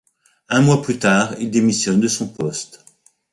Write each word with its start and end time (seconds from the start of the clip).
Un 0.49 0.61
mois 0.61 0.81
plus 0.81 0.97
tard, 0.97 1.35
il 1.39 1.51
démissionne 1.51 1.99
de 1.99 2.07
son 2.07 2.27
poste. 2.27 2.83